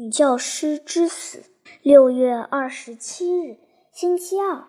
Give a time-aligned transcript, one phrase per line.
[0.00, 1.42] 女教师之死。
[1.82, 3.58] 六月二十七日，
[3.92, 4.64] 星期二。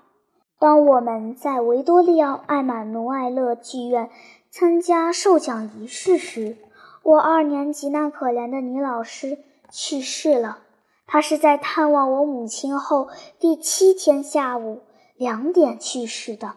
[0.59, 4.09] 当我们在维多利亚·艾玛努埃勒剧院
[4.49, 6.57] 参加授奖仪式时，
[7.03, 9.37] 我二年级那可怜的女老师
[9.71, 10.59] 去世了。
[11.07, 13.07] 她是在探望我母亲后
[13.39, 14.81] 第七天下午
[15.15, 16.55] 两点去世的。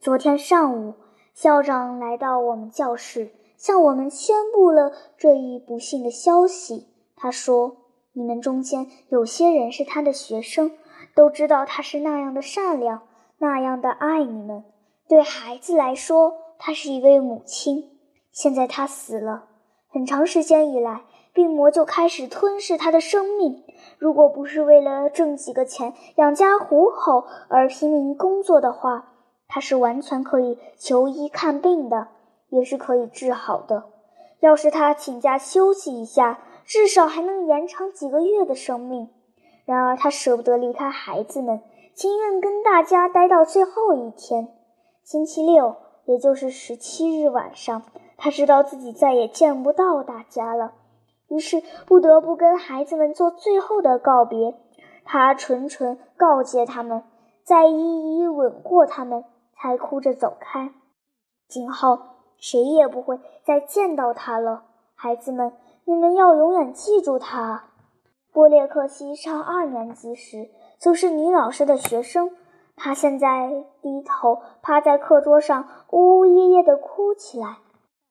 [0.00, 0.94] 昨天上午，
[1.32, 6.88] 校长来到我们教室，向我们宣布了这一不幸的消息。
[7.14, 7.76] 他说
[8.18, 10.72] ：“你们中间有些人是他的学生，
[11.14, 13.02] 都知道他是那样的善良，
[13.36, 14.64] 那样的爱你们。
[15.06, 17.90] 对孩子来说，他是一位母亲。
[18.32, 19.44] 现在他死了。
[19.90, 21.02] 很长时间以来，
[21.34, 23.62] 病魔就开始吞噬他的生命。
[23.98, 29.12] 如果不是为了挣几个钱养家糊口而拼命工作的话，
[29.46, 32.08] 他是完全可以求医看病的，
[32.48, 33.84] 也是可以治好的。
[34.40, 39.08] 要是他请假休息一下。”至少还能延长几个月的生命。
[39.64, 41.62] 然而，他舍不得离开孩子们，
[41.94, 44.48] 情愿跟大家待到最后一天。
[45.02, 47.82] 星期六，也就是十七日晚上，
[48.16, 50.74] 他知道自己再也见不到大家了，
[51.28, 54.54] 于是不得不跟孩子们做最后的告别。
[55.04, 57.04] 他纯纯告诫他们，
[57.44, 59.24] 再一一吻过他们，
[59.56, 60.72] 才哭着走开。
[61.48, 61.98] 今后
[62.38, 65.52] 谁也不会再见到他了，孩子们。
[65.88, 67.64] 你们要永远记住她。
[68.32, 72.32] 波列克西上二年级时就是女老师的学生，
[72.74, 77.58] 她现在低头趴在课桌上，呜呜咽咽地哭起来。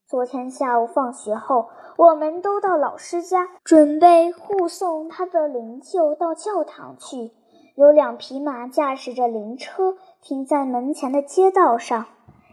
[0.08, 1.68] 昨天下午放学后，
[1.98, 7.32] 我们都到老师家，准备护送他的灵柩到教堂去。
[7.76, 12.06] 有两匹马驾驶着灵车停在门前的街道上，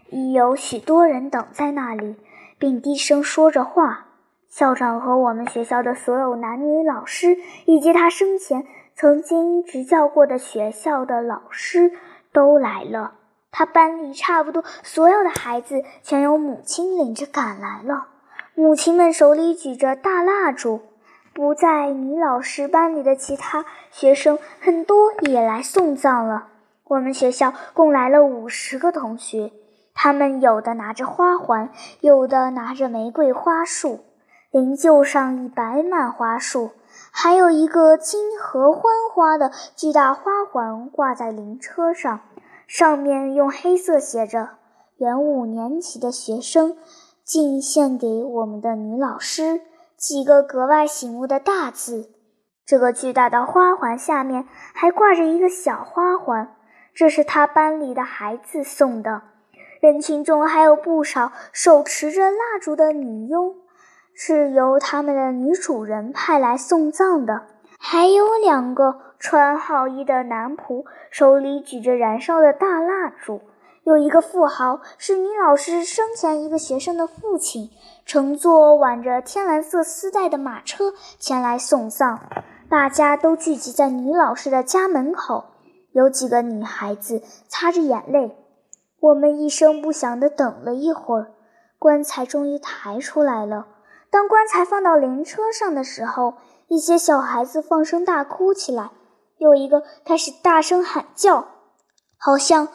[0.09, 2.17] 已有许多人等在那里，
[2.59, 4.07] 并低声说着话。
[4.55, 11.91] 校长和我们学校的所有男女老师，以及他生前曾经执教过的学校的老师
[12.31, 13.15] 都来了。
[13.49, 18.09] 他班里差不多所有的孩子全由母亲领着赶来了。
[18.53, 20.81] 母亲们手里举着大蜡烛。
[21.33, 26.49] 不在女老师班里的其他学生很多也来送葬了。
[26.83, 29.51] 我们学校共来了五十个同学，
[29.95, 31.71] 他们有的拿着花环，
[32.01, 34.01] 有的拿着玫瑰花束。
[34.53, 36.73] 灵柩上已摆满花束，
[37.09, 42.19] 还有一个金合欢花的巨大花环挂在灵车上，
[42.67, 44.49] 上面用黑色写着
[44.97, 46.77] “原五年级的学生
[47.23, 49.61] 敬献给我们的女老师”
[49.97, 52.11] 几个格外醒目的大字。
[52.63, 56.55] 这个巨大的花环下面还挂着一个小花环，
[56.93, 59.23] 这是他班里的孩子送的。
[59.81, 63.55] 人群中还有不少手持着蜡烛的女佣。
[64.15, 67.43] 是由他们的女主人派来送葬的，
[67.79, 73.41] 还有两个穿好衣的男仆，手里举着燃烧的大蜡烛。
[73.83, 77.69] 有一个富豪，是女老师生前一个学生的父亲，
[78.05, 82.21] 乘坐挽着天蓝色丝带的马车前来送葬。
[82.69, 85.43] 大家都聚集在女老师的家门口，
[85.91, 88.37] 有几个女孩子擦着眼泪。
[89.01, 91.31] 我们一声不响地等了一会儿，
[91.77, 93.67] 棺材终于抬出来了。
[94.13, 96.35] 当棺材放到灵车上的时候，
[96.67, 98.91] 一些小孩子放声大哭起来。
[99.39, 101.47] 有一个开始大声喊叫，
[102.19, 102.67] 好像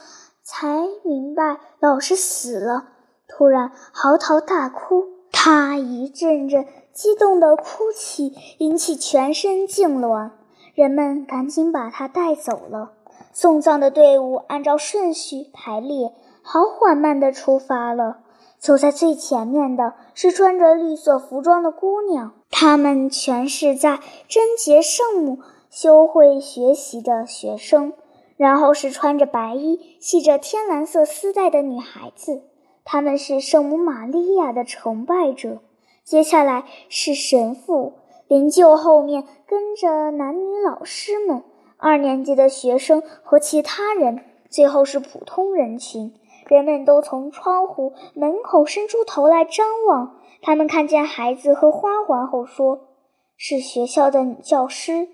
[0.43, 2.89] 才明白老师死了，
[3.29, 5.05] 突然嚎啕大哭。
[5.31, 10.33] 他一阵阵激动的哭泣引起全身痉挛，
[10.75, 12.95] 人们赶紧把他带走了。
[13.33, 16.13] 送葬的队伍按照顺序排列，
[16.43, 18.25] 好缓慢地出发了。
[18.59, 25.39] 走在最前面的是穿着绿色服装的姑娘，她们全是在贞洁圣母
[25.71, 27.93] 修会学习的学生。
[28.37, 32.43] 然后是穿着白衣、系着天蓝色丝带的女孩子，
[32.85, 35.59] 她们是圣母玛利亚的崇拜者。
[36.05, 37.95] 接下来是神父，
[38.29, 41.43] 灵柩后面跟着男女老师们、
[41.79, 46.15] 二年级的学生和其他人，最后是普通人群。
[46.49, 52.89] 人们都从窗户门口伸出头来张望，他们看见孩子和花环后说
[53.37, 55.09] ：“是学校的女教师。”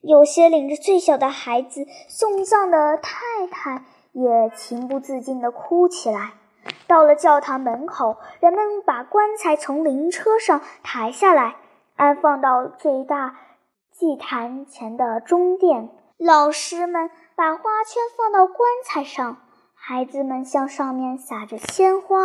[0.00, 6.34] 有些领着最小的孩子送葬的太太也情不自禁地哭起来。
[6.86, 11.56] 到了教堂门口，人们把棺材从灵车上抬下来，
[11.96, 13.36] 安放到最大
[13.90, 15.90] 祭坛前的中殿。
[16.16, 19.38] 老师们把花圈放到棺材上。
[19.90, 22.16] 孩子们向上面撒着鲜花，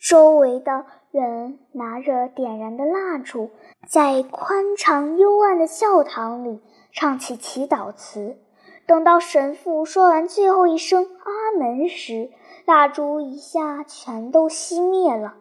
[0.00, 3.50] 周围的人拿着点燃的蜡烛，
[3.86, 6.62] 在宽敞幽暗的教堂里
[6.94, 8.38] 唱起祈祷词。
[8.86, 12.30] 等到神父说完最后一声“阿门”时，
[12.64, 15.34] 蜡烛一下全都熄灭了。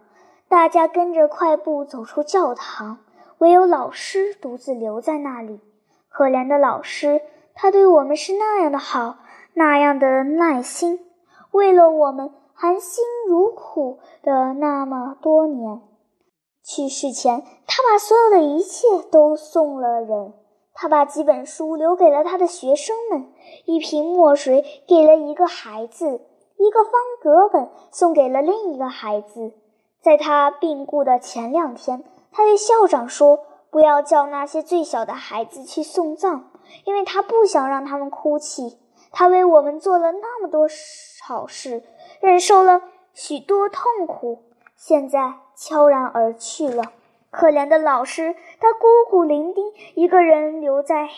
[0.50, 2.98] 大家跟着快步走出教堂，
[3.38, 5.62] 唯有老师独自留在那里。
[6.10, 7.22] 可怜的老师，
[7.56, 9.20] 他对我们是那样的好，
[9.54, 11.00] 那样的耐心，
[11.54, 12.30] 为了我们。
[12.56, 15.82] 含辛茹苦的那么多年，
[16.64, 20.34] 去世前，他把所有的一切都送了人。
[20.72, 23.28] 他把几本书留给了他的学生们，
[23.66, 26.22] 一瓶墨水给了一个孩子，
[26.58, 29.52] 一个方格本送给了另一个孩子。
[30.00, 33.40] 在他病故的前两天，他对校长说
[33.72, 36.52] ：“不要叫那些最小的孩子去送葬，
[36.86, 38.78] 因为他不想让他们哭泣。
[39.14, 40.68] 他为我们做了那么多
[41.24, 41.84] 好事。”
[42.20, 42.82] 忍受了
[43.14, 44.44] 许多痛苦，
[44.76, 46.92] 现在悄然而去了。
[47.30, 51.14] 可怜的老师，他孤苦伶仃，一个人留在黑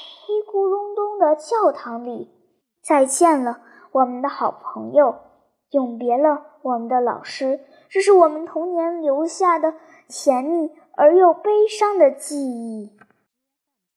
[0.52, 2.32] 咕隆咚的教堂里。
[2.82, 3.60] 再见了，
[3.92, 5.16] 我们的好朋友，
[5.72, 7.60] 永别了，我们的老师。
[7.90, 9.76] 这是我们童年留下的
[10.08, 12.92] 甜蜜而又悲伤的记忆。